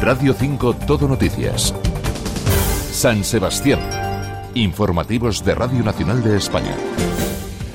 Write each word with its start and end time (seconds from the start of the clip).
Radio 0.00 0.32
5 0.32 0.76
Todo 0.86 1.06
Noticias. 1.06 1.74
San 2.90 3.22
Sebastián. 3.22 3.80
Informativos 4.54 5.44
de 5.44 5.54
Radio 5.54 5.84
Nacional 5.84 6.22
de 6.22 6.38
España. 6.38 6.74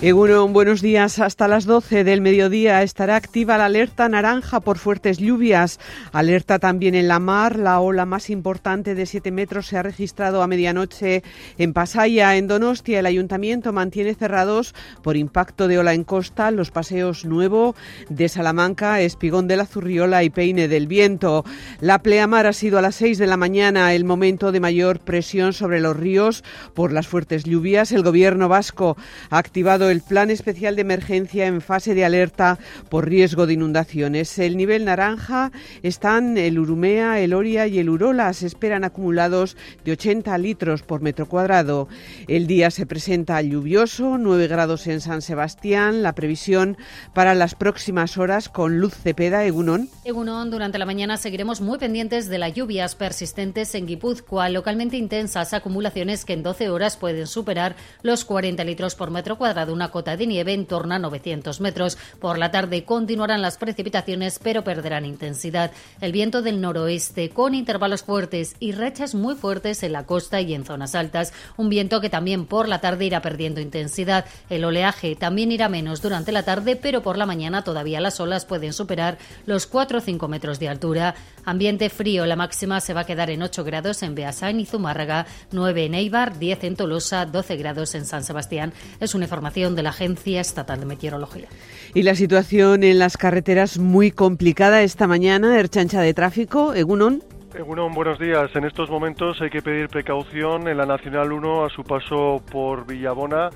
Egunon, 0.05 0.53
buenos 0.53 0.83
días. 0.83 1.17
Hasta 1.17 1.47
las 1.47 1.65
12 1.65 2.03
del 2.03 2.21
mediodía 2.21 2.83
estará 2.83 3.15
activa 3.15 3.57
la 3.57 3.65
alerta 3.65 4.07
naranja 4.07 4.59
por 4.59 4.77
fuertes 4.77 5.17
lluvias. 5.17 5.79
Alerta 6.11 6.59
también 6.59 6.93
en 6.93 7.07
la 7.07 7.17
mar. 7.17 7.57
La 7.57 7.79
ola 7.79 8.05
más 8.05 8.29
importante 8.29 8.93
de 8.93 9.07
7 9.07 9.31
metros 9.31 9.65
se 9.65 9.79
ha 9.79 9.81
registrado 9.81 10.43
a 10.43 10.47
medianoche 10.47 11.23
en 11.57 11.73
Pasaya. 11.73 12.35
En 12.35 12.47
Donostia, 12.47 12.99
el 12.99 13.07
ayuntamiento 13.07 13.73
mantiene 13.73 14.13
cerrados 14.13 14.75
por 15.01 15.17
impacto 15.17 15.67
de 15.67 15.79
ola 15.79 15.95
en 15.95 16.03
costa 16.03 16.51
los 16.51 16.69
paseos 16.69 17.25
Nuevo 17.25 17.73
de 18.07 18.29
Salamanca, 18.29 19.01
Espigón 19.01 19.47
de 19.47 19.57
la 19.57 19.65
Zurriola 19.65 20.23
y 20.23 20.29
Peine 20.29 20.67
del 20.67 20.85
Viento. 20.85 21.45
La 21.79 22.03
pleamar 22.03 22.45
ha 22.45 22.53
sido 22.53 22.77
a 22.77 22.83
las 22.83 22.93
6 22.93 23.17
de 23.17 23.25
la 23.25 23.37
mañana 23.37 23.95
el 23.95 24.05
momento 24.05 24.51
de 24.51 24.59
mayor 24.59 24.99
presión 24.99 25.51
sobre 25.51 25.79
los 25.79 25.97
ríos 25.97 26.43
por 26.75 26.91
las 26.91 27.07
fuertes 27.07 27.43
lluvias. 27.43 27.91
El 27.91 28.03
gobierno 28.03 28.47
vasco 28.47 28.97
ha 29.31 29.39
activado 29.39 29.89
el 29.94 29.94
el 29.95 30.01
Plan 30.01 30.29
Especial 30.29 30.75
de 30.75 30.81
Emergencia 30.81 31.45
en 31.47 31.61
fase 31.61 31.95
de 31.95 32.03
alerta 32.03 32.59
por 32.89 33.07
riesgo 33.07 33.47
de 33.47 33.53
inundaciones. 33.53 34.37
El 34.39 34.57
nivel 34.57 34.83
naranja 34.83 35.53
están 35.83 36.37
el 36.37 36.59
Urumea, 36.59 37.21
el 37.21 37.33
Oria 37.33 37.65
y 37.65 37.79
el 37.79 37.89
Urola. 37.89 38.33
Se 38.33 38.45
esperan 38.45 38.83
acumulados 38.83 39.55
de 39.85 39.93
80 39.93 40.37
litros 40.37 40.83
por 40.83 40.99
metro 40.99 41.29
cuadrado. 41.29 41.87
El 42.27 42.45
día 42.45 42.71
se 42.71 42.85
presenta 42.85 43.41
lluvioso, 43.41 44.17
9 44.17 44.47
grados 44.47 44.85
en 44.87 44.99
San 44.99 45.21
Sebastián. 45.21 46.03
La 46.03 46.13
previsión 46.13 46.77
para 47.13 47.33
las 47.33 47.55
próximas 47.55 48.17
horas 48.17 48.49
con 48.49 48.81
Luz 48.81 48.95
Cepeda, 48.95 49.45
Egunon. 49.45 49.87
Egunon, 50.03 50.51
durante 50.51 50.77
la 50.77 50.85
mañana 50.85 51.15
seguiremos 51.15 51.61
muy 51.61 51.77
pendientes 51.77 52.27
de 52.27 52.37
las 52.37 52.53
lluvias 52.53 52.95
persistentes 52.95 53.73
en 53.75 53.87
Guipúzcoa, 53.87 54.49
localmente 54.49 54.97
intensas 54.97 55.53
acumulaciones 55.53 56.25
que 56.25 56.33
en 56.33 56.43
12 56.43 56.69
horas 56.69 56.97
pueden 56.97 57.27
superar 57.27 57.77
los 58.01 58.25
40 58.25 58.61
litros 58.65 58.95
por 58.95 59.09
metro 59.09 59.37
cuadrado. 59.37 59.71
Una 59.71 59.84
cota 59.91 60.17
de 60.17 60.27
nieve 60.27 60.53
en 60.53 60.65
torno 60.65 60.95
a 60.95 60.99
900 60.99 61.61
metros. 61.61 61.97
Por 62.19 62.37
la 62.37 62.51
tarde 62.51 62.83
continuarán 62.83 63.41
las 63.41 63.57
precipitaciones, 63.57 64.39
pero 64.41 64.63
perderán 64.63 65.05
intensidad. 65.05 65.71
El 66.01 66.11
viento 66.11 66.41
del 66.41 66.61
noroeste, 66.61 67.29
con 67.29 67.55
intervalos 67.55 68.03
fuertes 68.03 68.55
y 68.59 68.71
rechas 68.71 69.15
muy 69.15 69.35
fuertes 69.35 69.83
en 69.83 69.93
la 69.93 70.05
costa 70.05 70.41
y 70.41 70.53
en 70.53 70.65
zonas 70.65 70.95
altas. 70.95 71.33
Un 71.57 71.69
viento 71.69 72.01
que 72.01 72.09
también 72.09 72.45
por 72.45 72.67
la 72.67 72.81
tarde 72.81 73.05
irá 73.05 73.21
perdiendo 73.21 73.61
intensidad. 73.61 74.25
El 74.49 74.65
oleaje 74.65 75.15
también 75.15 75.51
irá 75.51 75.69
menos 75.69 76.01
durante 76.01 76.31
la 76.31 76.43
tarde, 76.43 76.75
pero 76.75 77.01
por 77.01 77.17
la 77.17 77.25
mañana 77.25 77.63
todavía 77.63 77.99
las 78.01 78.19
olas 78.19 78.45
pueden 78.45 78.73
superar 78.73 79.17
los 79.45 79.65
4 79.65 79.97
o 79.97 80.01
5 80.01 80.27
metros 80.27 80.59
de 80.59 80.69
altura. 80.69 81.15
Ambiente 81.43 81.89
frío, 81.89 82.25
la 82.25 82.35
máxima 82.35 82.81
se 82.81 82.93
va 82.93 83.01
a 83.01 83.05
quedar 83.05 83.29
en 83.29 83.41
8 83.41 83.63
grados 83.63 84.03
en 84.03 84.15
Beasain 84.15 84.59
y 84.59 84.65
Zumárraga, 84.65 85.25
9 85.51 85.85
en 85.85 85.95
Eibar, 85.95 86.37
10 86.37 86.63
en 86.63 86.75
Tolosa, 86.75 87.25
12 87.25 87.55
grados 87.55 87.95
en 87.95 88.05
San 88.05 88.23
Sebastián. 88.23 88.73
Es 88.99 89.15
una 89.15 89.25
información 89.25 89.64
de 89.73 89.81
la 89.81 89.89
Agencia 89.89 90.41
Estatal 90.41 90.79
de 90.79 90.85
Meteorología. 90.85 91.47
Y 91.95 92.03
la 92.03 92.13
situación 92.13 92.83
en 92.83 92.99
las 92.99 93.17
carreteras 93.17 93.79
muy 93.79 94.11
complicada 94.11 94.83
esta 94.83 95.07
mañana, 95.07 95.57
Erchancha 95.57 96.01
de 96.01 96.13
tráfico, 96.13 96.73
Egunon. 96.73 97.23
Egunon, 97.55 97.93
buenos 97.93 98.19
días. 98.19 98.53
En 98.53 98.65
estos 98.65 98.89
momentos 98.89 99.41
hay 99.41 99.49
que 99.49 99.61
pedir 99.61 99.87
precaución 99.87 100.67
en 100.67 100.77
la 100.77 100.85
Nacional 100.85 101.31
1 101.31 101.65
a 101.65 101.69
su 101.69 101.83
paso 101.83 102.43
por 102.51 102.85
Villabona, 102.85 103.49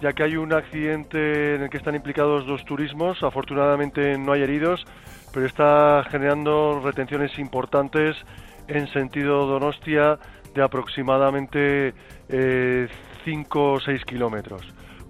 ya 0.00 0.12
que 0.14 0.24
hay 0.24 0.36
un 0.36 0.54
accidente 0.54 1.56
en 1.56 1.62
el 1.62 1.70
que 1.70 1.76
están 1.76 1.94
implicados 1.94 2.46
dos 2.46 2.64
turismos. 2.64 3.22
Afortunadamente 3.22 4.16
no 4.16 4.32
hay 4.32 4.42
heridos, 4.42 4.82
pero 5.32 5.44
está 5.44 6.02
generando 6.10 6.80
retenciones 6.82 7.38
importantes 7.38 8.16
en 8.68 8.88
sentido 8.88 9.46
Donostia 9.46 10.18
de 10.54 10.62
aproximadamente 10.62 11.94
5 12.28 12.30
eh, 12.30 12.88
o 13.54 13.80
6 13.80 14.04
kilómetros. 14.04 14.62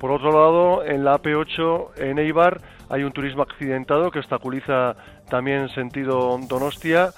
Por 0.03 0.11
otro 0.11 0.33
lado, 0.33 0.85
en 0.85 1.05
la 1.05 1.23
AP8 1.23 1.91
en 1.99 2.19
Eibar 2.19 2.61
hay 2.91 3.05
un 3.05 3.13
turismo 3.13 3.43
accidentado 3.43 4.11
que 4.11 4.19
obstaculiza 4.19 4.97
también 5.31 5.69
sentido 5.69 6.37
Donostia. 6.49 7.11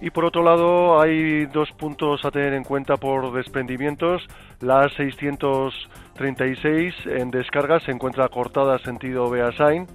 Y 0.00 0.10
por 0.10 0.24
otro 0.24 0.44
lado, 0.44 1.00
hay 1.00 1.46
dos 1.46 1.72
puntos 1.72 2.24
a 2.24 2.30
tener 2.30 2.52
en 2.52 2.62
cuenta 2.62 2.96
por 2.96 3.32
desprendimientos. 3.32 4.22
La 4.60 4.84
A636 4.84 7.10
en 7.10 7.32
descarga 7.32 7.80
se 7.80 7.90
encuentra 7.90 8.28
cortada 8.28 8.78
sentido 8.78 9.28
Beasain 9.28 9.88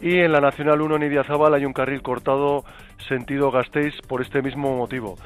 y 0.00 0.20
en 0.20 0.30
la 0.30 0.40
Nacional 0.40 0.80
1 0.80 0.94
en 0.94 1.02
Idiazábal 1.02 1.54
hay 1.54 1.64
un 1.64 1.72
carril 1.72 2.02
cortado 2.02 2.62
sentido 3.08 3.50
Gasteiz 3.50 3.94
por 4.06 4.22
este 4.22 4.42
mismo 4.42 4.76
motivo. 4.76 5.16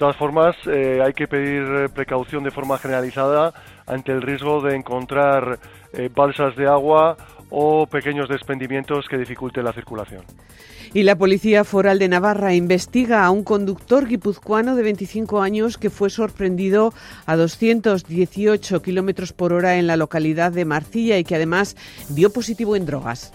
Todas 0.00 0.16
formas, 0.16 0.56
eh, 0.66 1.02
hay 1.04 1.12
que 1.12 1.28
pedir 1.28 1.90
precaución 1.90 2.42
de 2.42 2.50
forma 2.50 2.78
generalizada 2.78 3.52
ante 3.86 4.12
el 4.12 4.22
riesgo 4.22 4.62
de 4.62 4.74
encontrar 4.74 5.58
eh, 5.92 6.08
balsas 6.10 6.56
de 6.56 6.66
agua 6.66 7.18
o 7.50 7.86
pequeños 7.86 8.26
desprendimientos 8.26 9.04
que 9.10 9.18
dificulten 9.18 9.62
la 9.62 9.74
circulación. 9.74 10.22
Y 10.94 11.02
la 11.02 11.16
Policía 11.16 11.64
Foral 11.64 11.98
de 11.98 12.08
Navarra 12.08 12.54
investiga 12.54 13.26
a 13.26 13.30
un 13.30 13.44
conductor 13.44 14.08
guipuzcoano 14.08 14.74
de 14.74 14.84
25 14.84 15.42
años 15.42 15.76
que 15.76 15.90
fue 15.90 16.08
sorprendido 16.08 16.94
a 17.26 17.36
218 17.36 18.80
kilómetros 18.80 19.34
por 19.34 19.52
hora 19.52 19.76
en 19.76 19.86
la 19.86 19.98
localidad 19.98 20.50
de 20.50 20.64
Marcilla 20.64 21.18
y 21.18 21.24
que 21.24 21.34
además 21.34 21.76
dio 22.08 22.32
positivo 22.32 22.74
en 22.74 22.86
drogas. 22.86 23.34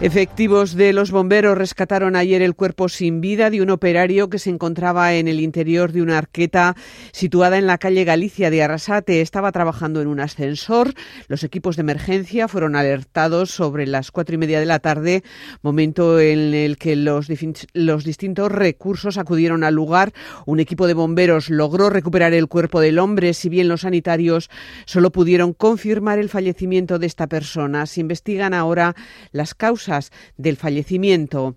Efectivos 0.00 0.76
de 0.76 0.92
los 0.92 1.10
bomberos 1.10 1.58
rescataron 1.58 2.14
ayer 2.14 2.40
el 2.40 2.54
cuerpo 2.54 2.88
sin 2.88 3.20
vida 3.20 3.50
de 3.50 3.62
un 3.62 3.70
operario 3.70 4.30
que 4.30 4.38
se 4.38 4.48
encontraba 4.48 5.14
en 5.14 5.26
el 5.26 5.40
interior 5.40 5.90
de 5.90 6.02
una 6.02 6.18
arqueta 6.18 6.76
situada 7.10 7.58
en 7.58 7.66
la 7.66 7.78
calle 7.78 8.04
Galicia 8.04 8.48
de 8.48 8.62
Arrasate. 8.62 9.20
Estaba 9.20 9.50
trabajando 9.50 10.00
en 10.00 10.06
un 10.06 10.20
ascensor. 10.20 10.94
Los 11.26 11.42
equipos 11.42 11.74
de 11.74 11.80
emergencia 11.80 12.46
fueron 12.46 12.76
alertados 12.76 13.50
sobre 13.50 13.88
las 13.88 14.12
cuatro 14.12 14.36
y 14.36 14.38
media 14.38 14.60
de 14.60 14.66
la 14.66 14.78
tarde, 14.78 15.24
momento 15.62 16.20
en 16.20 16.54
el 16.54 16.78
que 16.78 16.94
los, 16.94 17.26
los 17.72 18.04
distintos 18.04 18.52
recursos 18.52 19.18
acudieron 19.18 19.64
al 19.64 19.74
lugar. 19.74 20.12
Un 20.46 20.60
equipo 20.60 20.86
de 20.86 20.94
bomberos 20.94 21.50
logró 21.50 21.90
recuperar 21.90 22.34
el 22.34 22.46
cuerpo 22.46 22.78
del 22.78 23.00
hombre, 23.00 23.34
si 23.34 23.48
bien 23.48 23.66
los 23.66 23.80
sanitarios 23.80 24.48
solo 24.84 25.10
pudieron 25.10 25.54
confirmar 25.54 26.20
el 26.20 26.28
fallecimiento 26.28 27.00
de 27.00 27.08
esta 27.08 27.26
persona. 27.26 27.84
Se 27.86 28.00
investigan 28.00 28.54
ahora 28.54 28.94
las 29.32 29.56
causas 29.56 29.87
del 30.36 30.56
fallecimiento. 30.56 31.56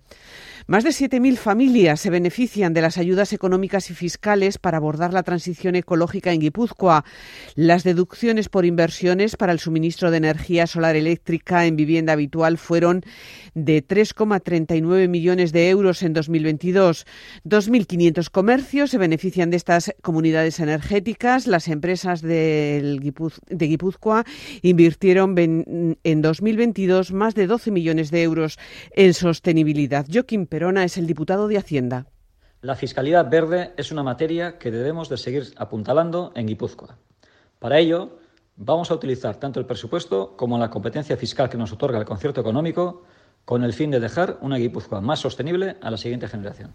Más 0.68 0.84
de 0.84 0.92
7.000 0.92 1.38
familias 1.38 2.00
se 2.00 2.10
benefician 2.10 2.74
de 2.74 2.82
las 2.82 2.98
ayudas 2.98 3.34
económicas 3.34 3.90
y 3.90 3.96
fiscales 3.96 4.58
para 4.58 4.78
abordar 4.78 5.12
la 5.12 5.24
transición 5.24 5.76
ecológica 5.76 6.32
en 6.32 6.40
Guipúzcoa. 6.40 7.04
Las 7.56 7.84
deducciones 7.84 8.48
por 8.48 8.66
inversiones 8.66 9.36
para 9.36 9.54
el 9.54 9.60
suministro 9.60 10.12
de 10.12 10.18
energía 10.18 10.68
solar 10.68 10.96
eléctrica 10.96 11.66
en 11.66 11.76
vivienda 11.76 12.14
habitual 12.14 12.58
fueron 12.58 13.04
de 13.56 13.86
3,39 13.86 15.08
millones 15.08 15.52
de 15.52 15.70
euros 15.70 16.04
en 16.04 16.14
2022. 16.14 17.06
2.500 17.44 18.30
comercios 18.30 18.92
se 18.92 18.98
benefician 18.98 19.50
de 19.50 19.58
estas 19.58 19.94
comunidades 20.02 20.60
energéticas. 20.60 21.48
Las 21.48 21.68
empresas 21.68 22.22
de 22.22 23.00
Guipúzcoa 23.50 24.26
invirtieron 24.62 25.36
en 25.38 26.22
2022 26.22 27.14
más 27.14 27.34
de 27.34 27.48
12 27.48 27.72
millones 27.72 28.12
de 28.12 28.22
euros 28.22 28.60
en 28.92 29.14
sostenibilidad. 29.14 30.06
Joaquín 30.12 30.46
Perona 30.52 30.84
es 30.84 30.98
el 30.98 31.08
diputado 31.08 31.48
de 31.48 31.58
Hacienda. 31.58 32.08
La 32.60 32.76
fiscalidad 32.76 33.30
verde 33.30 33.72
es 33.78 33.90
una 33.94 34.04
materia 34.04 34.58
que 34.58 34.70
debemos 34.70 35.08
de 35.08 35.16
seguir 35.16 35.54
apuntalando 35.56 36.34
en 36.36 36.46
Guipúzcoa. 36.46 36.98
Para 37.58 37.80
ello, 37.80 38.20
vamos 38.58 38.92
a 38.92 38.96
utilizar 38.96 39.38
tanto 39.38 39.62
el 39.62 39.66
presupuesto 39.66 40.36
como 40.36 40.58
la 40.58 40.70
competencia 40.70 41.16
fiscal 41.16 41.48
que 41.48 41.58
nos 41.58 41.72
otorga 41.72 42.00
el 42.00 42.04
concierto 42.04 42.42
económico 42.42 43.04
con 43.46 43.64
el 43.64 43.72
fin 43.72 43.92
de 43.92 44.02
dejar 44.02 44.40
una 44.42 44.58
Guipúzcoa 44.58 45.00
más 45.00 45.20
sostenible 45.20 45.78
a 45.80 45.90
la 45.90 45.96
siguiente 45.96 46.28
generación. 46.28 46.74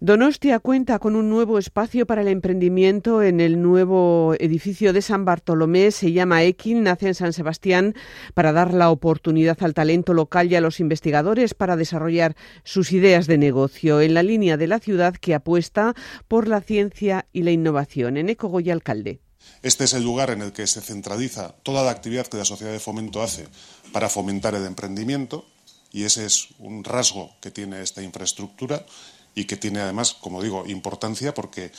Donostia 0.00 0.58
cuenta 0.58 0.98
con 0.98 1.14
un 1.14 1.30
nuevo 1.30 1.58
espacio 1.58 2.06
para 2.06 2.22
el 2.22 2.28
emprendimiento 2.28 3.22
en 3.22 3.40
el 3.40 3.62
nuevo 3.62 4.34
edificio 4.40 4.92
de 4.92 5.02
San 5.02 5.24
Bartolomé. 5.24 5.90
Se 5.92 6.12
llama 6.12 6.42
Equin, 6.42 6.82
nace 6.82 7.08
en 7.08 7.14
San 7.14 7.32
Sebastián 7.32 7.94
para 8.34 8.52
dar 8.52 8.74
la 8.74 8.90
oportunidad 8.90 9.56
al 9.62 9.74
talento 9.74 10.12
local 10.12 10.50
y 10.50 10.56
a 10.56 10.60
los 10.60 10.80
investigadores 10.80 11.54
para 11.54 11.76
desarrollar 11.76 12.34
sus 12.64 12.92
ideas 12.92 13.26
de 13.26 13.38
negocio 13.38 14.00
en 14.00 14.14
la 14.14 14.22
línea 14.22 14.56
de 14.56 14.66
la 14.66 14.80
ciudad 14.80 15.14
que 15.14 15.34
apuesta 15.34 15.94
por 16.26 16.48
la 16.48 16.60
ciencia 16.60 17.26
y 17.32 17.42
la 17.42 17.52
innovación. 17.52 18.16
En 18.16 18.28
Eco 18.28 18.48
Goya 18.48 18.72
Alcalde. 18.72 19.20
Este 19.62 19.84
es 19.84 19.92
el 19.92 20.02
lugar 20.02 20.30
en 20.30 20.42
el 20.42 20.52
que 20.52 20.66
se 20.66 20.80
centraliza 20.80 21.54
toda 21.62 21.84
la 21.84 21.90
actividad 21.90 22.26
que 22.26 22.38
la 22.38 22.44
sociedad 22.44 22.72
de 22.72 22.80
fomento 22.80 23.22
hace 23.22 23.46
para 23.92 24.08
fomentar 24.08 24.54
el 24.54 24.64
emprendimiento 24.64 25.46
y 25.92 26.02
ese 26.02 26.26
es 26.26 26.48
un 26.58 26.82
rasgo 26.82 27.30
que 27.40 27.52
tiene 27.52 27.80
esta 27.80 28.02
infraestructura 28.02 28.84
y 29.34 29.44
que 29.44 29.56
tiene 29.56 29.80
además, 29.80 30.14
como 30.14 30.42
digo, 30.42 30.64
importancia 30.66 31.34
porque 31.34 31.72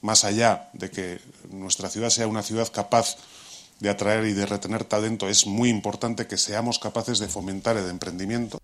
más 0.00 0.24
allá 0.24 0.70
de 0.72 0.90
que 0.90 1.20
nuestra 1.50 1.90
ciudad 1.90 2.10
sea 2.10 2.26
una 2.26 2.42
ciudad 2.42 2.70
capaz 2.72 3.16
de 3.80 3.90
atraer 3.90 4.26
y 4.26 4.32
de 4.32 4.46
retener 4.46 4.84
talento, 4.84 5.28
es 5.28 5.46
muy 5.46 5.70
importante 5.70 6.26
que 6.26 6.36
seamos 6.36 6.78
capaces 6.78 7.18
de 7.18 7.28
fomentar 7.28 7.76
el 7.76 7.88
emprendimiento. 7.88 8.59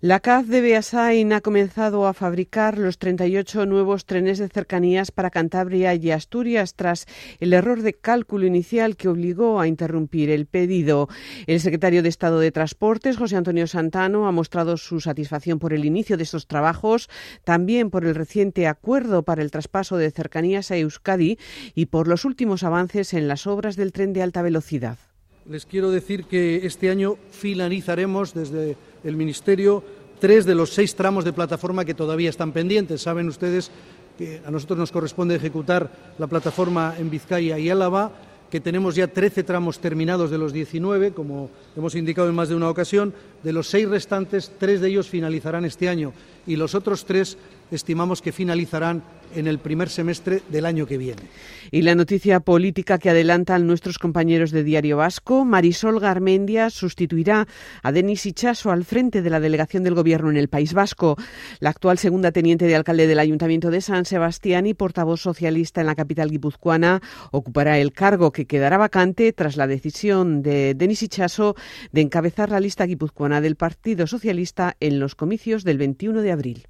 La 0.00 0.20
CAF 0.20 0.46
de 0.46 0.60
Beasain 0.60 1.32
ha 1.32 1.40
comenzado 1.40 2.06
a 2.06 2.14
fabricar 2.14 2.78
los 2.78 2.98
38 2.98 3.66
nuevos 3.66 4.06
trenes 4.06 4.38
de 4.38 4.48
cercanías 4.48 5.10
para 5.10 5.30
Cantabria 5.30 5.92
y 5.96 6.12
Asturias 6.12 6.74
tras 6.76 7.06
el 7.40 7.52
error 7.52 7.82
de 7.82 7.94
cálculo 7.94 8.46
inicial 8.46 8.96
que 8.96 9.08
obligó 9.08 9.58
a 9.58 9.66
interrumpir 9.66 10.30
el 10.30 10.46
pedido. 10.46 11.08
El 11.48 11.58
secretario 11.58 12.04
de 12.04 12.10
Estado 12.10 12.38
de 12.38 12.52
Transportes, 12.52 13.16
José 13.16 13.34
Antonio 13.34 13.66
Santano, 13.66 14.28
ha 14.28 14.30
mostrado 14.30 14.76
su 14.76 15.00
satisfacción 15.00 15.58
por 15.58 15.72
el 15.72 15.84
inicio 15.84 16.16
de 16.16 16.22
estos 16.22 16.46
trabajos, 16.46 17.10
también 17.42 17.90
por 17.90 18.04
el 18.04 18.14
reciente 18.14 18.68
acuerdo 18.68 19.24
para 19.24 19.42
el 19.42 19.50
traspaso 19.50 19.96
de 19.96 20.12
cercanías 20.12 20.70
a 20.70 20.76
Euskadi 20.76 21.38
y 21.74 21.86
por 21.86 22.06
los 22.06 22.24
últimos 22.24 22.62
avances 22.62 23.14
en 23.14 23.26
las 23.26 23.48
obras 23.48 23.74
del 23.74 23.90
tren 23.90 24.12
de 24.12 24.22
alta 24.22 24.42
velocidad. 24.42 24.96
Les 25.44 25.66
quiero 25.66 25.90
decir 25.90 26.24
que 26.24 26.66
este 26.66 26.88
año 26.88 27.16
finalizaremos 27.30 28.34
desde 28.34 28.76
el 29.04 29.16
Ministerio 29.16 29.82
tres 30.18 30.44
de 30.44 30.54
los 30.54 30.70
seis 30.70 30.94
tramos 30.94 31.24
de 31.24 31.32
plataforma 31.32 31.84
que 31.84 31.94
todavía 31.94 32.30
están 32.30 32.52
pendientes. 32.52 33.02
Saben 33.02 33.28
ustedes 33.28 33.70
que 34.18 34.42
a 34.44 34.50
nosotros 34.50 34.78
nos 34.78 34.92
corresponde 34.92 35.36
ejecutar 35.36 35.90
la 36.18 36.26
plataforma 36.26 36.94
en 36.98 37.08
Vizcaya 37.08 37.58
y 37.58 37.70
Álava, 37.70 38.10
que 38.50 38.60
tenemos 38.60 38.94
ya 38.94 39.06
13 39.06 39.44
tramos 39.44 39.78
terminados 39.78 40.30
de 40.30 40.38
los 40.38 40.52
19, 40.52 41.12
como 41.12 41.50
hemos 41.76 41.94
indicado 41.94 42.28
en 42.28 42.34
más 42.34 42.48
de 42.48 42.56
una 42.56 42.70
ocasión. 42.70 43.14
De 43.42 43.52
los 43.52 43.68
seis 43.68 43.88
restantes, 43.88 44.52
tres 44.58 44.80
de 44.80 44.88
ellos 44.88 45.08
finalizarán 45.08 45.64
este 45.64 45.88
año 45.88 46.12
y 46.46 46.56
los 46.56 46.74
otros 46.74 47.04
tres 47.04 47.36
estimamos 47.70 48.22
que 48.22 48.32
finalizarán 48.32 49.02
en 49.34 49.46
el 49.46 49.58
primer 49.58 49.88
semestre 49.88 50.42
del 50.48 50.66
año 50.66 50.86
que 50.86 50.98
viene. 50.98 51.22
Y 51.70 51.82
la 51.82 51.94
noticia 51.94 52.40
política 52.40 52.98
que 52.98 53.10
adelantan 53.10 53.66
nuestros 53.66 53.98
compañeros 53.98 54.50
de 54.50 54.64
Diario 54.64 54.96
Vasco, 54.96 55.44
Marisol 55.44 56.00
Garmendia 56.00 56.70
sustituirá 56.70 57.46
a 57.82 57.92
Denis 57.92 58.24
Ichaso 58.26 58.70
al 58.70 58.84
frente 58.84 59.22
de 59.22 59.30
la 59.30 59.40
delegación 59.40 59.84
del 59.84 59.94
Gobierno 59.94 60.30
en 60.30 60.36
el 60.36 60.48
País 60.48 60.72
Vasco. 60.72 61.16
La 61.60 61.70
actual 61.70 61.98
segunda 61.98 62.32
teniente 62.32 62.66
de 62.66 62.76
alcalde 62.76 63.06
del 63.06 63.18
Ayuntamiento 63.18 63.70
de 63.70 63.80
San 63.80 64.04
Sebastián 64.04 64.66
y 64.66 64.74
portavoz 64.74 65.20
socialista 65.20 65.80
en 65.80 65.86
la 65.88 65.94
capital 65.94 66.30
guipuzcoana 66.30 67.00
ocupará 67.30 67.78
el 67.78 67.92
cargo 67.92 68.32
que 68.32 68.46
quedará 68.46 68.78
vacante 68.78 69.32
tras 69.32 69.56
la 69.56 69.66
decisión 69.66 70.42
de 70.42 70.74
Denis 70.74 71.02
Ichaso 71.02 71.54
de 71.92 72.00
encabezar 72.00 72.50
la 72.50 72.60
lista 72.60 72.86
guipuzcoana 72.86 73.40
del 73.40 73.56
Partido 73.56 74.06
Socialista 74.06 74.76
en 74.80 74.98
los 74.98 75.14
comicios 75.14 75.64
del 75.64 75.78
21 75.78 76.22
de 76.22 76.32
abril. 76.32 76.68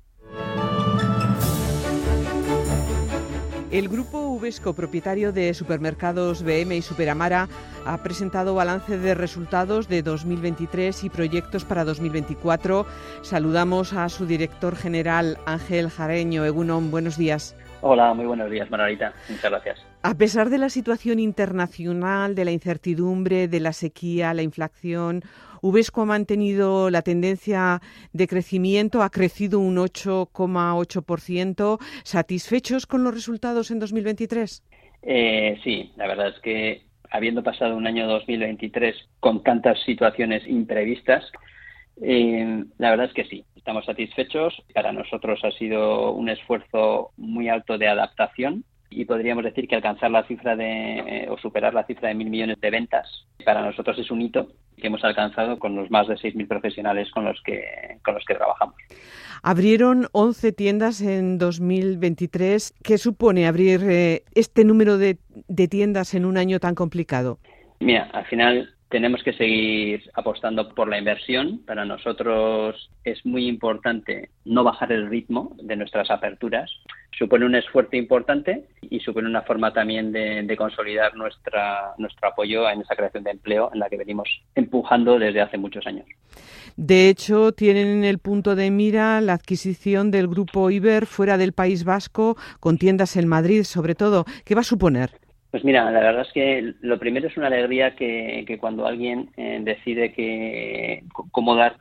El 3.70 3.91
grupo 3.91 4.20
Uvesco, 4.20 4.73
propietario 4.73 5.31
de 5.31 5.53
supermercados 5.53 6.43
BM 6.43 6.75
y 6.75 6.81
Superamara, 6.81 7.49
ha 7.85 8.03
presentado 8.03 8.55
balance 8.55 8.97
de 8.97 9.15
resultados 9.15 9.88
de 9.88 10.03
2023 10.03 11.05
y 11.05 11.11
proyectos 11.11 11.67
para 11.67 11.85
2024. 11.85 12.87
Saludamos 13.20 13.93
a 13.93 14.09
su 14.09 14.25
director 14.25 14.75
general, 14.75 15.37
Ángel 15.44 15.91
Jareño. 15.91 16.47
Egunon, 16.47 16.91
buenos 16.91 17.19
días. 17.19 17.55
Hola, 17.82 18.15
muy 18.15 18.25
buenos 18.25 18.50
días, 18.50 18.70
Margarita. 18.70 19.12
Muchas 19.29 19.50
gracias. 19.50 19.79
A 20.03 20.14
pesar 20.14 20.49
de 20.49 20.56
la 20.56 20.71
situación 20.71 21.19
internacional, 21.19 22.35
de 22.35 22.47
la 22.47 22.53
incertidumbre, 22.53 23.49
de 23.49 23.61
la 23.61 23.75
sequía, 23.75 24.32
la 24.32 24.43
inflación, 24.43 25.23
Uvesco 25.62 26.02
ha 26.02 26.06
mantenido 26.06 26.90
la 26.90 27.02
tendencia 27.02 27.81
de 28.12 28.26
crecimiento, 28.26 29.02
ha 29.02 29.10
crecido 29.10 29.60
un 29.60 29.76
8,8%. 29.76 31.78
¿Satisfechos 32.05 32.87
con 32.87 33.05
los 33.05 33.14
resultados 33.14 33.70
en 33.70 33.78
2023? 33.78 34.64
Eh, 35.02 35.58
sí, 35.62 35.93
la 35.96 36.06
verdad 36.06 36.28
es 36.28 36.40
que 36.40 36.82
habiendo 37.10 37.43
pasado 37.43 37.76
un 37.76 37.87
año 37.87 38.06
2023 38.06 38.94
con 39.20 39.43
tantas 39.43 39.82
situaciones 39.84 40.46
imprevistas, 40.46 41.25
eh, 42.00 42.64
la 42.78 42.90
verdad 42.90 43.06
es 43.06 43.14
que 43.14 43.25
sí, 43.25 43.44
estamos 43.56 43.87
satisfechos. 43.87 44.62
Para 44.75 44.93
nosotros 44.93 45.40
ha 45.43 45.50
sido 45.52 46.12
un 46.12 46.28
esfuerzo 46.28 47.11
muy 47.16 47.49
alto 47.49 47.78
de 47.78 47.88
adaptación 47.88 48.64
y 48.90 49.04
podríamos 49.04 49.44
decir 49.44 49.69
que 49.69 49.76
alcanzar 49.76 50.11
la 50.11 50.26
cifra 50.26 50.56
de 50.56 51.26
o 51.31 51.38
superar 51.38 51.75
la 51.75 51.84
cifra 51.84 52.08
de 52.08 52.14
mil 52.14 52.31
millones 52.31 52.58
de 52.61 52.70
ventas 52.70 53.26
para 53.44 53.62
nosotros 53.62 53.99
es 53.99 54.11
un 54.11 54.22
hito 54.22 54.49
que 54.78 54.86
hemos 54.86 55.04
alcanzado 55.04 55.58
con 55.58 55.76
los 55.76 55.90
más 55.90 56.08
de 56.08 56.14
6.000 56.14 56.48
profesionales 56.48 57.10
con 57.10 57.25
los 57.25 57.40
que 57.42 57.62
con 58.04 58.14
los 58.14 58.25
que 58.25 58.34
trabajamos. 58.34 58.75
Abrieron 59.42 60.06
11 60.12 60.52
tiendas 60.52 61.00
en 61.00 61.38
2023. 61.38 62.75
¿Qué 62.82 62.98
supone 62.98 63.46
abrir 63.46 63.82
eh, 63.84 64.22
este 64.34 64.64
número 64.64 64.98
de, 64.98 65.19
de 65.48 65.69
tiendas 65.69 66.14
en 66.14 66.25
un 66.25 66.36
año 66.36 66.58
tan 66.58 66.75
complicado? 66.75 67.38
Mira, 67.80 68.10
al 68.12 68.26
final 68.26 68.75
tenemos 68.88 69.22
que 69.22 69.32
seguir 69.34 70.10
apostando 70.14 70.75
por 70.75 70.88
la 70.88 70.98
inversión. 70.98 71.60
Para 71.66 71.84
nosotros 71.84 72.90
es 73.04 73.25
muy 73.25 73.46
importante 73.46 74.30
no 74.44 74.64
bajar 74.64 74.92
el 74.92 75.08
ritmo 75.08 75.54
de 75.62 75.76
nuestras 75.76 76.10
aperturas. 76.10 76.70
Supone 77.10 77.46
un 77.46 77.55
esfuerzo 77.55 77.96
importante 77.96 78.64
y 78.81 79.00
supone 79.00 79.28
una 79.28 79.43
forma 79.43 79.72
también 79.72 80.12
de, 80.12 80.56
consolidar 80.56 81.16
nuestra, 81.16 81.94
nuestro 81.99 82.28
apoyo 82.28 82.69
en 82.70 82.81
esa 82.81 82.94
creación 82.94 83.25
de 83.25 83.32
empleo 83.32 83.70
en 83.72 83.81
la 83.81 83.88
que 83.88 83.96
venimos 83.96 84.28
empujando 84.55 85.19
desde 85.19 85.40
hace 85.40 85.58
muchos 85.58 85.87
años. 85.87 86.06
De 86.76 87.08
hecho, 87.08 87.52
tienen 87.52 87.88
en 87.88 88.05
el 88.05 88.19
punto 88.19 88.55
de 88.55 88.70
mira 88.70 89.20
la 89.20 89.32
adquisición 89.32 90.12
del 90.12 90.28
grupo 90.28 90.70
Iber 90.70 91.06
fuera 91.06 91.37
del 91.37 91.52
País 91.52 91.82
Vasco, 91.84 92.37
con 92.60 92.78
tiendas 92.78 93.16
en 93.16 93.26
Madrid, 93.26 93.64
sobre 93.64 93.96
todo. 93.96 94.25
¿Qué 94.44 94.54
va 94.54 94.61
a 94.61 94.64
suponer? 94.64 95.11
Pues 95.50 95.64
mira, 95.64 95.90
la 95.90 96.00
verdad 96.00 96.22
es 96.22 96.32
que 96.32 96.75
lo 96.82 96.99
primero 96.99 97.26
es 97.26 97.37
una 97.37 97.46
alegría 97.46 97.96
que, 97.96 98.58
cuando 98.61 98.87
alguien 98.87 99.31
eh, 99.37 99.58
decide 99.62 100.12
que 100.12 101.04
cómo 101.32 101.56
dar 101.56 101.78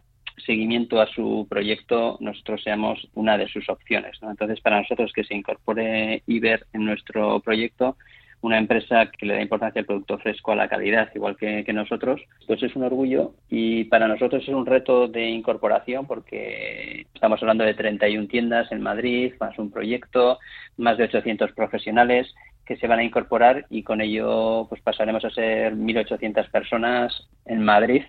seguimiento 0.48 1.00
a 1.00 1.08
su 1.08 1.46
proyecto, 1.48 2.18
nosotros 2.20 2.64
seamos 2.64 3.08
una 3.14 3.38
de 3.38 3.48
sus 3.48 3.70
opciones. 3.70 4.18
Entonces, 4.24 4.60
para 4.62 4.82
nosotros 4.82 5.12
que 5.14 5.24
se 5.24 5.36
incorpore 5.36 6.24
Iber 6.26 6.66
en 6.74 6.86
nuestro 6.86 7.40
proyecto, 7.42 7.98
una 8.42 8.58
empresa 8.58 9.12
que 9.12 9.26
le 9.26 9.36
da 9.36 9.42
importancia 9.42 9.82
al 9.82 9.86
producto 9.86 10.18
fresco, 10.20 10.52
a 10.52 10.56
la 10.56 10.70
calidad, 10.70 11.10
igual 11.14 11.36
que, 11.38 11.64
que, 11.64 11.74
nosotros, 11.74 12.22
pues 12.46 12.62
es 12.64 12.76
un 12.76 12.84
orgullo 12.84 13.34
y 13.50 13.86
para 13.86 14.08
nosotros 14.08 14.44
es 14.44 14.50
un 14.50 14.66
reto 14.66 15.08
de 15.08 15.28
incorporación 15.30 16.06
porque 16.06 17.08
estamos 17.14 17.42
hablando 17.42 17.64
de 17.64 17.74
31 17.74 18.28
tiendas 18.28 18.72
en 18.72 18.82
Madrid, 18.82 19.34
más 19.40 19.58
un 19.58 19.72
proyecto, 19.72 20.40
más 20.78 20.98
de 20.98 21.06
800 21.06 21.52
profesionales 21.54 22.34
que 22.66 22.78
se 22.78 22.88
van 22.88 23.00
a 23.00 23.04
incorporar 23.04 23.66
y 23.70 23.84
con 23.84 24.02
ello 24.02 24.68
pues 24.70 24.82
pasaremos 24.82 25.26
a 25.26 25.32
ser 25.32 25.76
1.800 25.76 26.50
personas 26.52 27.28
en 27.46 27.64
Madrid 27.64 28.04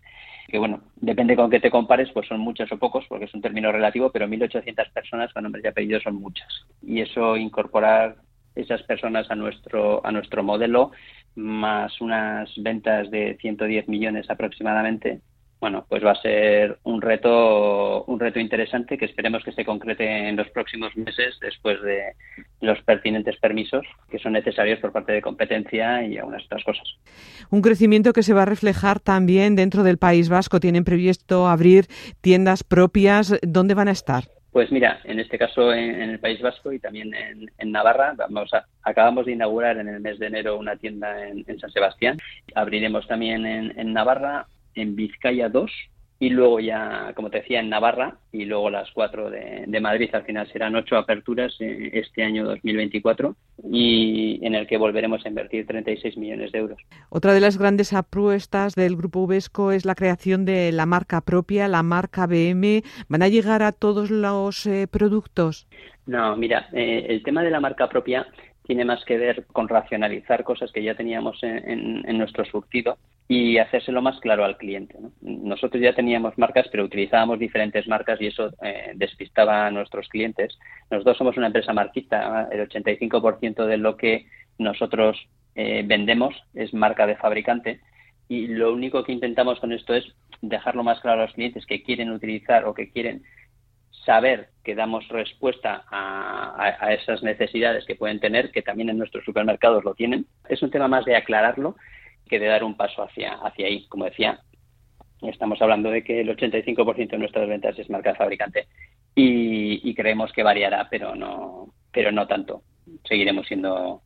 que 0.48 0.58
bueno, 0.58 0.80
depende 0.96 1.36
con 1.36 1.50
qué 1.50 1.60
te 1.60 1.70
compares, 1.70 2.10
pues 2.12 2.26
son 2.26 2.40
muchos 2.40 2.72
o 2.72 2.78
pocos, 2.78 3.04
porque 3.06 3.26
es 3.26 3.34
un 3.34 3.42
término 3.42 3.70
relativo, 3.70 4.10
pero 4.10 4.26
1.800 4.26 4.90
personas 4.92 5.32
con 5.32 5.42
nombres 5.42 5.62
y 5.62 5.68
apellidos 5.68 6.02
son 6.02 6.16
muchas. 6.16 6.48
Y 6.82 7.02
eso, 7.02 7.36
incorporar 7.36 8.16
esas 8.54 8.82
personas 8.84 9.30
a 9.30 9.34
nuestro, 9.34 10.04
a 10.04 10.10
nuestro 10.10 10.42
modelo, 10.42 10.92
más 11.36 12.00
unas 12.00 12.50
ventas 12.56 13.10
de 13.10 13.36
110 13.40 13.88
millones 13.88 14.28
aproximadamente, 14.30 15.20
bueno, 15.60 15.84
pues 15.88 16.04
va 16.04 16.12
a 16.12 16.22
ser 16.22 16.78
un 16.84 17.02
reto, 17.02 18.04
un 18.04 18.20
reto 18.20 18.38
interesante 18.38 18.96
que 18.96 19.06
esperemos 19.06 19.42
que 19.42 19.52
se 19.52 19.64
concrete 19.64 20.28
en 20.28 20.36
los 20.36 20.48
próximos 20.50 20.96
meses 20.96 21.38
después 21.40 21.82
de 21.82 22.12
los 22.60 22.80
pertinentes 22.82 23.36
permisos 23.38 23.84
que 24.08 24.18
son 24.18 24.32
necesarios 24.32 24.78
por 24.78 24.92
parte 24.92 25.12
de 25.12 25.22
competencia 25.22 26.04
y 26.04 26.16
algunas 26.16 26.44
otras 26.44 26.62
cosas. 26.62 26.86
Un 27.50 27.62
crecimiento 27.62 28.12
que 28.12 28.22
se 28.22 28.34
va 28.34 28.42
a 28.42 28.46
reflejar 28.46 29.00
también 29.00 29.56
dentro 29.56 29.82
del 29.82 29.98
País 29.98 30.28
Vasco. 30.28 30.60
Tienen 30.60 30.84
previsto 30.84 31.48
abrir 31.48 31.86
tiendas 32.20 32.62
propias. 32.62 33.38
¿Dónde 33.42 33.74
van 33.74 33.88
a 33.88 33.92
estar? 33.92 34.24
Pues 34.52 34.72
mira, 34.72 35.00
en 35.04 35.20
este 35.20 35.38
caso 35.38 35.72
en, 35.72 36.00
el 36.00 36.20
País 36.20 36.40
Vasco 36.40 36.72
y 36.72 36.78
también 36.78 37.12
en, 37.14 37.72
Navarra, 37.72 38.14
vamos 38.16 38.52
a, 38.54 38.64
acabamos 38.82 39.26
de 39.26 39.32
inaugurar 39.32 39.76
en 39.78 39.88
el 39.88 40.00
mes 40.00 40.18
de 40.18 40.26
enero 40.26 40.56
una 40.56 40.76
tienda 40.76 41.28
en, 41.28 41.60
San 41.60 41.70
Sebastián. 41.70 42.18
Abriremos 42.54 43.06
también 43.06 43.44
en 43.46 43.92
Navarra 43.92 44.46
en 44.74 44.96
Vizcaya 44.96 45.48
2 45.48 45.70
y 46.20 46.30
luego 46.30 46.58
ya, 46.58 47.12
como 47.14 47.30
te 47.30 47.38
decía, 47.38 47.60
en 47.60 47.68
Navarra 47.68 48.16
y 48.32 48.44
luego 48.44 48.70
las 48.70 48.90
cuatro 48.90 49.30
de, 49.30 49.80
Madrid. 49.80 50.10
Al 50.12 50.24
final 50.24 50.50
serán 50.52 50.74
ocho 50.74 50.96
aperturas 50.96 51.54
eh, 51.60 51.90
este 51.92 52.24
año 52.24 52.44
2024 52.44 53.36
y 53.70 54.40
en 54.44 54.56
el 54.56 54.66
que 54.66 54.78
volveremos 54.78 55.24
a 55.24 55.28
invertir 55.28 55.66
36 55.66 56.16
millones 56.16 56.50
de 56.50 56.58
euros. 56.58 56.78
Otra 57.10 57.32
de 57.32 57.40
las 57.40 57.56
grandes 57.56 57.92
apuestas 57.92 58.74
del 58.74 58.96
Grupo 58.96 59.20
Uvesco 59.20 59.70
es 59.70 59.84
la 59.84 59.94
creación 59.94 60.44
de 60.44 60.72
la 60.72 60.86
marca 60.86 61.20
propia, 61.20 61.68
la 61.68 61.84
marca 61.84 62.26
BM. 62.26 62.82
¿Van 63.08 63.22
a 63.22 63.28
llegar 63.28 63.62
a 63.62 63.70
todos 63.70 64.10
los 64.10 64.66
eh, 64.66 64.88
productos? 64.90 65.68
No, 66.06 66.36
mira, 66.36 66.68
eh, 66.72 67.06
el 67.10 67.22
tema 67.22 67.44
de 67.44 67.50
la 67.50 67.60
marca 67.60 67.88
propia 67.88 68.26
tiene 68.68 68.84
más 68.84 69.02
que 69.06 69.16
ver 69.16 69.46
con 69.46 69.66
racionalizar 69.66 70.44
cosas 70.44 70.70
que 70.70 70.82
ya 70.82 70.94
teníamos 70.94 71.42
en, 71.42 72.18
nuestro 72.18 72.44
surtido 72.44 72.98
y 73.26 73.56
hacérselo 73.56 74.02
más 74.02 74.20
claro 74.20 74.44
al 74.44 74.58
cliente. 74.58 74.94
Nosotros 75.22 75.82
ya 75.82 75.94
teníamos 75.94 76.36
marcas, 76.36 76.66
pero 76.70 76.84
utilizábamos 76.84 77.38
diferentes 77.38 77.88
marcas 77.88 78.20
y 78.20 78.26
eso 78.26 78.50
eh, 78.62 78.92
despistaba 78.94 79.66
a 79.66 79.70
nuestros 79.70 80.06
clientes. 80.08 80.58
Nosotros 80.90 81.16
somos 81.16 81.38
una 81.38 81.46
empresa 81.46 81.72
marquista, 81.72 82.46
el 82.52 82.68
85% 82.68 83.64
de 83.64 83.78
lo 83.78 83.96
que 83.96 84.26
nosotros 84.58 85.16
eh, 85.54 85.82
vendemos 85.86 86.34
es 86.52 86.74
marca 86.74 87.06
de 87.06 87.16
fabricante 87.16 87.80
y 88.28 88.48
lo 88.48 88.74
único 88.74 89.02
que 89.02 89.12
intentamos 89.12 89.60
con 89.60 89.72
esto 89.72 89.94
es 89.94 90.04
dejarlo 90.42 90.84
más 90.84 91.00
claro 91.00 91.22
a 91.22 91.24
los 91.24 91.32
clientes 91.32 91.64
que 91.64 91.82
quieren 91.82 92.10
utilizar 92.10 92.66
o 92.66 92.74
que 92.74 92.90
quieren 92.90 93.22
saber 93.90 94.48
que 94.64 94.74
damos 94.74 95.06
respuesta 95.08 95.84
a, 95.90 96.92
esas 96.92 97.22
necesidades 97.22 97.84
que 97.86 97.94
pueden 97.94 98.20
tener, 98.20 98.50
que 98.50 98.62
también 98.62 98.88
en 98.90 98.98
nuestros 98.98 99.24
supermercados 99.24 99.84
lo 99.84 99.94
tienen. 99.94 100.26
Es 100.48 100.62
un 100.62 100.70
tema 100.70 100.88
más 100.88 101.04
de 101.04 101.16
aclararlo 101.16 101.76
que 102.28 102.38
de 102.38 102.46
dar 102.46 102.64
un 102.64 102.76
paso 102.76 103.02
hacia, 103.02 103.34
hacia 103.34 103.66
ahí. 103.66 103.86
Como 103.88 104.04
decía, 104.04 104.40
estamos 105.22 105.60
hablando 105.62 105.90
de 105.90 106.04
que 106.04 106.20
el 106.20 106.36
85% 106.36 107.10
de 107.10 107.18
nuestras 107.18 107.48
ventas 107.48 107.78
es 107.78 107.90
marca 107.90 108.14
fabricante 108.14 108.66
y, 109.14 109.88
y, 109.88 109.94
creemos 109.94 110.32
que 110.32 110.42
variará, 110.42 110.88
pero 110.90 111.14
no, 111.14 111.72
pero 111.92 112.12
no 112.12 112.26
tanto. 112.26 112.62
Seguiremos 113.04 113.46
siendo 113.46 114.02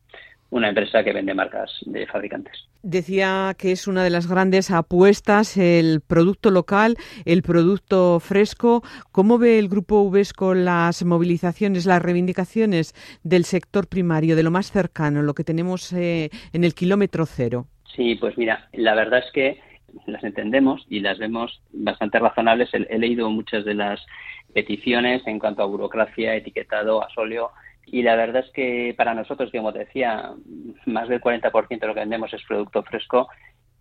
una 0.53 0.69
empresa 0.69 1.03
que 1.03 1.13
vende 1.13 1.33
marcas 1.33 1.71
de 1.81 2.05
fabricantes. 2.05 2.53
Decía 2.83 3.55
que 3.57 3.71
es 3.71 3.87
una 3.87 4.03
de 4.03 4.11
las 4.11 4.27
grandes 4.27 4.69
apuestas 4.69 5.57
el 5.57 6.01
producto 6.01 6.51
local, 6.51 6.95
el 7.25 7.41
producto 7.41 8.19
fresco. 8.19 8.83
¿Cómo 9.11 9.39
ve 9.39 9.57
el 9.57 9.67
Grupo 9.67 10.01
Uvesco 10.01 10.53
las 10.53 11.03
movilizaciones, 11.03 11.87
las 11.87 12.01
reivindicaciones 12.01 12.93
del 13.23 13.45
sector 13.45 13.87
primario, 13.87 14.35
de 14.35 14.43
lo 14.43 14.51
más 14.51 14.71
cercano, 14.71 15.23
lo 15.23 15.33
que 15.33 15.43
tenemos 15.43 15.91
eh, 15.91 16.29
en 16.53 16.63
el 16.63 16.75
kilómetro 16.75 17.25
cero? 17.25 17.65
Sí, 17.95 18.15
pues 18.15 18.37
mira, 18.37 18.67
la 18.73 18.93
verdad 18.93 19.23
es 19.25 19.31
que 19.33 19.59
las 20.05 20.23
entendemos 20.23 20.85
y 20.87 20.99
las 20.99 21.17
vemos 21.17 21.61
bastante 21.71 22.19
razonables. 22.19 22.69
He, 22.73 22.99
leído 22.99 23.29
muchas 23.31 23.65
de 23.65 23.73
las 23.73 24.05
peticiones 24.53 25.25
en 25.25 25.39
cuanto 25.39 25.63
a 25.63 25.67
burocracia, 25.67 26.35
etiquetado, 26.35 27.03
asolio, 27.03 27.49
y 27.85 28.01
la 28.01 28.15
verdad 28.15 28.43
es 28.45 28.51
que 28.51 28.93
para 28.97 29.13
nosotros, 29.13 29.51
como 29.51 29.73
te 29.73 29.79
decía, 29.79 30.31
más 30.85 31.09
del 31.09 31.21
40% 31.21 31.79
de 31.79 31.87
lo 31.87 31.93
que 31.93 31.99
vendemos 31.99 32.33
es 32.33 32.43
producto 32.47 32.83
fresco, 32.83 33.27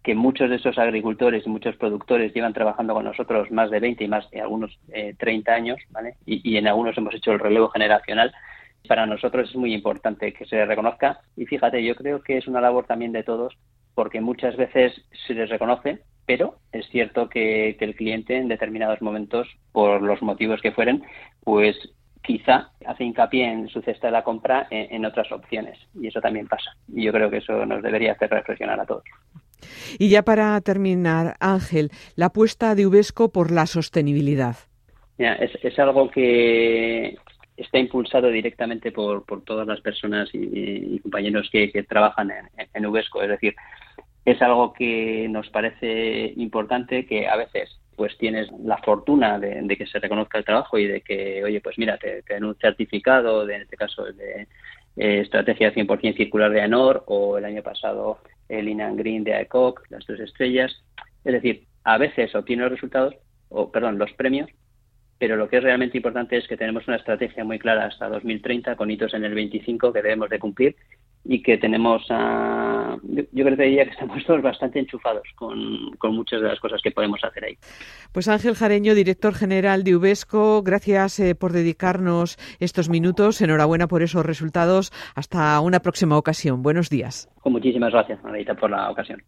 que 0.02 0.14
muchos 0.14 0.50
de 0.50 0.56
esos 0.56 0.78
agricultores 0.78 1.46
y 1.46 1.50
muchos 1.50 1.76
productores 1.76 2.34
llevan 2.34 2.52
trabajando 2.52 2.94
con 2.94 3.04
nosotros 3.04 3.50
más 3.50 3.70
de 3.70 3.80
20 3.80 4.04
y 4.04 4.08
más 4.08 4.28
de 4.30 4.40
algunos 4.40 4.78
eh, 4.92 5.14
30 5.18 5.52
años, 5.52 5.78
¿vale? 5.90 6.16
Y, 6.26 6.56
en 6.56 6.66
algunos 6.66 6.96
hemos 6.98 7.14
hecho 7.14 7.32
el 7.32 7.38
relevo 7.38 7.68
generacional. 7.68 8.32
Para 8.88 9.06
nosotros 9.06 9.48
es 9.48 9.56
muy 9.56 9.72
importante 9.72 10.32
que 10.32 10.44
se 10.44 10.64
reconozca 10.66 11.20
y 11.36 11.46
fíjate, 11.46 11.84
yo 11.84 11.94
creo 11.94 12.20
que 12.20 12.38
es 12.38 12.48
una 12.48 12.60
labor 12.60 12.86
también 12.86 13.12
de 13.12 13.22
todos 13.22 13.56
porque 13.94 14.20
muchas 14.20 14.56
veces 14.56 14.92
se 15.26 15.34
les 15.34 15.48
reconoce, 15.48 16.00
pero 16.26 16.56
es 16.72 16.88
cierto 16.88 17.28
que, 17.28 17.76
el 17.78 17.94
cliente 17.94 18.36
en 18.36 18.48
determinados 18.48 19.02
momentos, 19.02 19.46
por 19.70 20.02
los 20.02 20.20
motivos 20.22 20.60
que 20.60 20.72
fueren, 20.72 21.04
pues 21.44 21.76
quizá 22.22 22.70
hace 22.86 23.04
hincapié 23.04 23.50
en 23.50 23.68
su 23.68 23.82
cesta 23.82 24.06
de 24.06 24.12
la 24.12 24.24
compra 24.24 24.66
en, 24.70 25.04
otras 25.04 25.30
opciones. 25.32 25.78
Y 26.00 26.06
eso 26.06 26.20
también 26.20 26.46
pasa. 26.46 26.70
Y 26.88 27.04
yo 27.04 27.12
creo 27.12 27.30
que 27.30 27.38
eso 27.38 27.66
nos 27.66 27.82
debería 27.82 28.12
hacer 28.12 28.30
reflexionar 28.30 28.80
a 28.80 28.86
todos. 28.86 29.04
Y 29.98 30.08
ya 30.08 30.22
para 30.22 30.60
terminar, 30.60 31.36
Ángel, 31.40 31.90
la 32.16 32.26
apuesta 32.26 32.74
de 32.74 32.86
Uvesco 32.86 33.30
por 33.30 33.50
la 33.50 33.66
sostenibilidad. 33.66 34.56
es, 35.18 35.78
algo 35.78 36.10
que 36.10 37.16
está 37.56 37.78
impulsado 37.78 38.28
directamente 38.28 38.90
por, 38.90 39.24
por 39.24 39.44
todas 39.44 39.66
las 39.66 39.80
personas 39.80 40.28
y, 40.32 40.98
compañeros 41.00 41.48
que, 41.50 41.70
trabajan 41.88 42.30
en, 42.30 42.68
en 42.72 42.86
Uvesco. 42.86 43.22
Es 43.22 43.28
decir, 43.28 43.54
es 44.24 44.40
algo 44.42 44.72
que 44.72 45.26
nos 45.28 45.48
parece 45.50 46.32
importante 46.36 47.06
que 47.06 47.26
a 47.26 47.36
veces 47.36 47.81
pues 48.02 48.18
tienes 48.18 48.50
la 48.64 48.78
fortuna 48.78 49.38
de, 49.38 49.76
que 49.78 49.86
se 49.86 50.00
reconozca 50.00 50.36
el 50.36 50.44
trabajo 50.44 50.76
y 50.76 50.88
de 50.88 51.02
que, 51.02 51.44
oye, 51.44 51.60
pues 51.60 51.78
mira, 51.78 51.98
te, 51.98 52.22
den 52.22 52.42
un 52.42 52.56
certificado, 52.56 53.46
de, 53.46 53.54
en 53.54 53.62
este 53.62 53.76
caso 53.76 54.02
de 54.06 54.48
eh, 54.96 55.20
estrategia 55.20 55.72
100% 55.72 56.16
circular 56.16 56.50
de 56.50 56.62
ANOR 56.62 57.04
o 57.06 57.38
el 57.38 57.44
año 57.44 57.62
pasado 57.62 58.18
el 58.48 58.68
Inan 58.68 58.96
Green 58.96 59.22
de 59.22 59.34
AECOC, 59.34 59.86
las 59.90 60.04
tres 60.04 60.18
estrellas. 60.18 60.82
Es 61.24 61.32
decir, 61.32 61.68
a 61.84 61.96
veces 61.96 62.34
obtienes 62.34 62.64
los 62.64 62.72
resultados, 62.72 63.14
o 63.50 63.70
perdón, 63.70 63.98
los 63.98 64.12
premios, 64.14 64.50
pero 65.16 65.36
lo 65.36 65.48
que 65.48 65.58
es 65.58 65.62
realmente 65.62 65.96
importante 65.96 66.36
es 66.36 66.48
que 66.48 66.56
tenemos 66.56 66.88
una 66.88 66.96
estrategia 66.96 67.44
muy 67.44 67.60
clara 67.60 67.86
hasta 67.86 68.08
2030 68.08 68.74
con 68.74 68.90
hitos 68.90 69.14
en 69.14 69.24
el 69.24 69.34
25 69.34 69.92
que 69.92 70.02
debemos 70.02 70.28
de 70.28 70.40
cumplir 70.40 70.74
y 71.24 71.42
que 71.42 71.56
tenemos, 71.56 72.04
a, 72.10 72.96
yo, 73.02 73.44
creo 73.44 73.56
que 73.56 73.62
diría 73.62 73.84
que 73.84 73.90
estamos 73.90 74.24
todos 74.26 74.42
bastante 74.42 74.80
enchufados 74.80 75.22
con, 75.36 75.92
con, 75.98 76.14
muchas 76.14 76.40
de 76.40 76.48
las 76.48 76.58
cosas 76.58 76.80
que 76.82 76.90
podemos 76.90 77.22
hacer 77.22 77.44
ahí. 77.44 77.58
Pues 78.12 78.28
Ángel 78.28 78.54
Jareño, 78.54 78.94
director 78.94 79.34
general 79.34 79.84
de 79.84 79.96
Uvesco, 79.96 80.62
gracias 80.62 81.20
eh, 81.20 81.34
por 81.34 81.52
dedicarnos 81.52 82.38
estos 82.58 82.88
minutos. 82.88 83.40
Enhorabuena 83.40 83.86
por 83.86 84.02
esos 84.02 84.26
resultados. 84.26 84.92
Hasta 85.14 85.60
una 85.60 85.80
próxima 85.80 86.16
ocasión. 86.16 86.62
Buenos 86.62 86.90
días. 86.90 87.28
Con 87.40 87.52
muchísimas 87.52 87.92
gracias, 87.92 88.22
Margarita, 88.22 88.54
por 88.54 88.70
la 88.70 88.90
ocasión. 88.90 89.22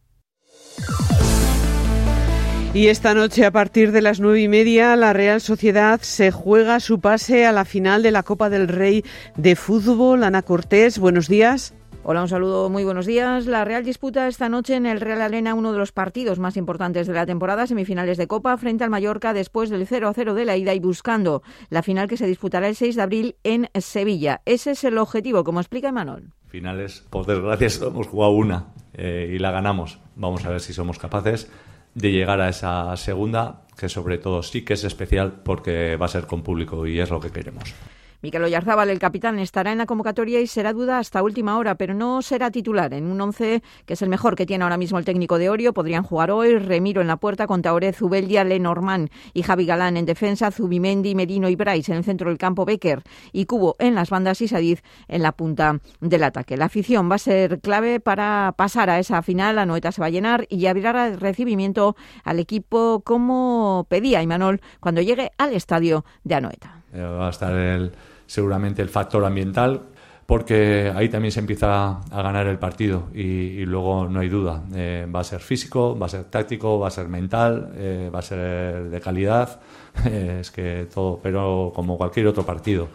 Y 2.74 2.88
esta 2.88 3.14
noche, 3.14 3.46
a 3.46 3.52
partir 3.52 3.92
de 3.92 4.02
las 4.02 4.18
nueve 4.18 4.42
y 4.42 4.48
media, 4.48 4.96
la 4.96 5.12
Real 5.12 5.40
Sociedad 5.40 6.00
se 6.00 6.32
juega 6.32 6.80
su 6.80 7.00
pase 7.00 7.46
a 7.46 7.52
la 7.52 7.64
final 7.64 8.02
de 8.02 8.10
la 8.10 8.24
Copa 8.24 8.50
del 8.50 8.66
Rey 8.66 9.04
de 9.36 9.54
Fútbol. 9.54 10.24
Ana 10.24 10.42
Cortés, 10.42 10.98
buenos 10.98 11.28
días. 11.28 11.72
Hola, 12.06 12.20
un 12.20 12.28
saludo, 12.28 12.68
muy 12.68 12.84
buenos 12.84 13.06
días. 13.06 13.46
La 13.46 13.64
Real 13.64 13.82
disputa 13.82 14.28
esta 14.28 14.50
noche 14.50 14.74
en 14.74 14.84
el 14.84 15.00
Real 15.00 15.22
Arena 15.22 15.54
uno 15.54 15.72
de 15.72 15.78
los 15.78 15.90
partidos 15.90 16.38
más 16.38 16.58
importantes 16.58 17.06
de 17.06 17.14
la 17.14 17.24
temporada, 17.24 17.66
semifinales 17.66 18.18
de 18.18 18.26
Copa, 18.26 18.58
frente 18.58 18.84
al 18.84 18.90
Mallorca 18.90 19.32
después 19.32 19.70
del 19.70 19.88
0-0 19.88 20.34
de 20.34 20.44
la 20.44 20.54
ida 20.54 20.74
y 20.74 20.80
buscando 20.80 21.42
la 21.70 21.82
final 21.82 22.06
que 22.06 22.18
se 22.18 22.26
disputará 22.26 22.68
el 22.68 22.76
6 22.76 22.96
de 22.96 23.02
abril 23.02 23.36
en 23.42 23.70
Sevilla. 23.80 24.42
Ese 24.44 24.72
es 24.72 24.84
el 24.84 24.98
objetivo, 24.98 25.44
como 25.44 25.60
explica 25.60 25.88
Emanuel. 25.88 26.28
Finales, 26.46 27.06
por 27.08 27.24
desgracia, 27.24 27.86
hemos 27.86 28.06
jugado 28.08 28.32
una 28.32 28.66
eh, 28.92 29.32
y 29.34 29.38
la 29.38 29.50
ganamos. 29.50 29.98
Vamos 30.14 30.44
a 30.44 30.50
ver 30.50 30.60
si 30.60 30.74
somos 30.74 30.98
capaces 30.98 31.50
de 31.94 32.12
llegar 32.12 32.38
a 32.42 32.50
esa 32.50 32.94
segunda, 32.98 33.62
que 33.78 33.88
sobre 33.88 34.18
todo 34.18 34.42
sí 34.42 34.62
que 34.62 34.74
es 34.74 34.84
especial 34.84 35.40
porque 35.42 35.96
va 35.96 36.04
a 36.04 36.10
ser 36.10 36.26
con 36.26 36.42
público 36.42 36.86
y 36.86 37.00
es 37.00 37.08
lo 37.08 37.18
que 37.18 37.30
queremos. 37.30 37.74
Miquel 38.24 38.42
Oyarzábal, 38.42 38.88
el 38.88 38.98
capitán, 38.98 39.38
estará 39.38 39.70
en 39.70 39.76
la 39.76 39.84
convocatoria 39.84 40.40
y 40.40 40.46
será 40.46 40.72
duda 40.72 40.98
hasta 40.98 41.22
última 41.22 41.58
hora, 41.58 41.74
pero 41.74 41.92
no 41.92 42.22
será 42.22 42.50
titular 42.50 42.94
en 42.94 43.06
un 43.06 43.20
once 43.20 43.62
que 43.84 43.92
es 43.92 44.00
el 44.00 44.08
mejor 44.08 44.34
que 44.34 44.46
tiene 44.46 44.64
ahora 44.64 44.78
mismo 44.78 44.98
el 44.98 45.04
técnico 45.04 45.36
de 45.36 45.50
Orio. 45.50 45.74
Podrían 45.74 46.04
jugar 46.04 46.30
hoy 46.30 46.56
Remiro 46.56 47.02
en 47.02 47.06
la 47.06 47.18
puerta 47.18 47.46
con 47.46 47.60
Taoré, 47.60 47.92
Zubeldia, 47.92 48.42
Lenormand 48.42 49.10
y 49.34 49.42
Javi 49.42 49.66
Galán 49.66 49.98
en 49.98 50.06
defensa, 50.06 50.50
Zubimendi, 50.50 51.14
Merino 51.14 51.50
y 51.50 51.54
Bryce 51.54 51.92
en 51.92 51.98
el 51.98 52.04
centro 52.04 52.30
del 52.30 52.38
campo, 52.38 52.64
Becker 52.64 53.02
y 53.30 53.44
Cubo 53.44 53.76
en 53.78 53.94
las 53.94 54.08
bandas 54.08 54.40
y 54.40 54.48
Sadiz 54.48 54.82
en 55.06 55.20
la 55.20 55.32
punta 55.32 55.80
del 56.00 56.24
ataque. 56.24 56.56
La 56.56 56.64
afición 56.64 57.10
va 57.10 57.16
a 57.16 57.18
ser 57.18 57.60
clave 57.60 58.00
para 58.00 58.54
pasar 58.56 58.88
a 58.88 58.98
esa 58.98 59.20
final. 59.20 59.56
La 59.56 59.92
se 59.92 60.00
va 60.00 60.06
a 60.06 60.10
llenar 60.10 60.46
y 60.48 60.64
abrirá 60.64 61.08
el 61.08 61.20
recibimiento 61.20 61.94
al 62.24 62.38
equipo 62.38 63.02
como 63.04 63.84
pedía 63.90 64.22
Imanol 64.22 64.62
cuando 64.80 65.02
llegue 65.02 65.30
al 65.36 65.52
estadio 65.52 66.06
de 66.22 66.36
Anoeta. 66.36 66.80
Eh, 66.94 67.02
va 67.02 67.26
a 67.26 67.30
estar 67.30 67.52
el 67.52 67.92
seguramente 68.34 68.82
el 68.82 68.88
factor 68.88 69.24
ambiental, 69.24 69.82
porque 70.26 70.92
ahí 70.92 71.08
también 71.08 71.30
se 71.30 71.38
empieza 71.38 72.00
a 72.00 72.22
ganar 72.22 72.48
el 72.48 72.58
partido 72.58 73.04
y, 73.14 73.64
luego 73.64 74.08
no 74.08 74.18
hay 74.18 74.28
duda. 74.28 74.64
Eh, 74.74 75.06
va 75.14 75.20
a 75.20 75.24
ser 75.24 75.40
físico, 75.40 75.96
va 75.96 76.06
a 76.06 76.08
ser 76.08 76.24
táctico, 76.24 76.80
va 76.80 76.88
a 76.88 76.90
ser 76.90 77.06
mental, 77.06 77.72
eh, 77.76 78.10
va 78.12 78.18
a 78.18 78.22
ser 78.22 78.90
de 78.90 79.00
calidad, 79.00 79.60
es 80.04 80.50
que 80.50 80.88
todo, 80.92 81.20
pero 81.22 81.72
como 81.76 81.96
cualquier 81.96 82.26
otro 82.26 82.44
partido. 82.44 82.88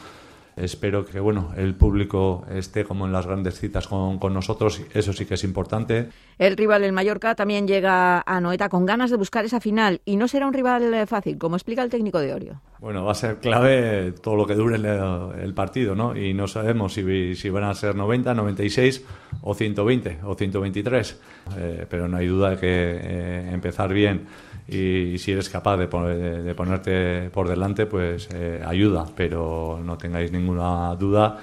Espero 0.60 1.06
que 1.06 1.20
bueno, 1.20 1.52
el 1.56 1.76
público 1.76 2.46
esté 2.52 2.84
como 2.84 3.06
en 3.06 3.14
las 3.14 3.26
grandes 3.26 3.60
citas 3.60 3.88
con, 3.88 4.20
con, 4.20 4.34
nosotros, 4.34 4.82
eso 4.94 5.14
sí 5.14 5.26
que 5.26 5.36
es 5.36 5.44
importante. 5.44 6.10
El 6.38 6.58
rival, 6.58 6.84
el 6.84 6.92
Mallorca, 6.92 7.36
también 7.36 7.68
llega 7.68 8.22
a 8.26 8.42
Noeta 8.42 8.70
con 8.70 8.86
ganas 8.86 9.10
de 9.10 9.18
buscar 9.18 9.46
esa 9.46 9.60
final 9.60 10.02
y 10.06 10.18
no 10.18 10.28
será 10.28 10.48
un 10.48 10.54
rival 10.54 10.94
eh, 10.94 11.06
fácil, 11.06 11.38
como 11.38 11.56
explica 11.56 11.82
el 11.82 11.90
técnico 11.90 12.20
de 12.20 12.34
Orio. 12.34 12.62
Bueno, 12.80 13.06
va 13.06 13.12
a 13.12 13.16
ser 13.16 13.40
clave 13.40 14.14
todo 14.22 14.36
lo 14.36 14.46
que 14.46 14.56
dure 14.56 14.76
el, 14.76 15.54
partido, 15.54 15.96
¿no? 15.96 16.16
Y 16.16 16.34
no 16.34 16.48
sabemos 16.48 16.94
si, 16.94 17.36
si, 17.36 17.50
van 17.50 17.66
a 17.66 17.74
ser 17.74 17.96
90, 17.96 18.34
96 18.34 19.06
o 19.42 19.54
120 19.54 20.20
o 20.24 20.36
123, 20.36 21.20
eh, 21.58 21.86
pero 21.90 22.08
no 22.08 22.18
hay 22.18 22.28
duda 22.28 22.52
de 22.52 22.58
que 22.58 22.68
eh, 22.68 23.50
empezar 23.52 23.94
bien 23.94 24.28
y, 24.68 25.18
si 25.18 25.32
eres 25.32 25.50
capaz 25.50 25.78
de, 25.78 25.88
de, 25.88 26.56
ponerte 26.56 27.30
por 27.32 27.48
delante, 27.48 27.86
pues 27.86 28.30
eh, 28.34 28.62
ayuda, 28.66 29.06
pero 29.16 29.80
no 29.84 29.98
tengáis 29.98 30.32
ninguna 30.32 30.96
duda 30.96 31.40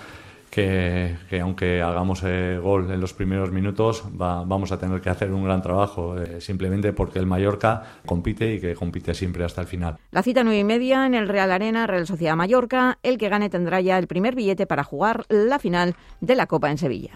que, 0.57 1.41
aunque 1.43 1.83
hagamos 1.83 2.23
el 2.23 2.61
gol 2.61 2.91
en 2.91 2.99
los 2.99 3.13
primeros 3.13 3.53
minutos, 3.53 4.05
vamos 4.11 4.73
a 4.73 4.79
tener 4.79 5.03
que 5.03 5.11
hacer 5.11 5.31
un 5.31 5.45
gran 5.45 5.61
trabajo, 5.61 6.19
eh, 6.19 6.41
simplemente 6.41 6.95
porque 6.95 7.19
el 7.19 7.27
Mallorca 7.27 7.83
compite 8.07 8.55
y 8.55 8.61
que 8.61 8.75
compite 8.75 9.13
siempre 9.13 9.45
hasta 9.45 9.61
el 9.61 9.67
final. 9.67 9.99
La 10.13 10.23
cita 10.23 10.43
nueve 10.45 10.61
y 10.61 10.65
media 10.65 11.05
en 11.05 11.15
el 11.15 11.29
Real 11.29 11.53
Arena, 11.53 11.87
Real 11.87 12.07
Sociedad 12.07 12.37
Mallorca. 12.37 12.99
El 13.03 13.19
que 13.19 13.29
gane 13.29 13.51
tendrá 13.51 13.83
ya 13.83 13.99
el 13.99 14.07
primer 14.07 14.35
billete 14.35 14.67
para 14.67 14.83
jugar 14.83 15.27
la 15.29 15.59
final 15.59 15.95
de 16.23 16.37
la 16.37 16.47
Copa 16.47 16.71
en 16.71 16.79
Sevilla. 16.79 17.13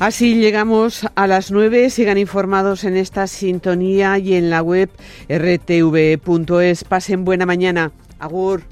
Así 0.00 0.34
llegamos 0.34 1.06
a 1.14 1.26
las 1.26 1.50
nueve. 1.50 1.88
Sigan 1.88 2.18
informados 2.18 2.84
en 2.84 2.96
esta 2.96 3.26
sintonía 3.26 4.18
y 4.18 4.34
en 4.34 4.50
la 4.50 4.60
web 4.60 4.90
rtv.es. 5.28 6.84
Pasen 6.84 7.24
buena 7.24 7.46
mañana. 7.46 7.92
Agur. 8.18 8.62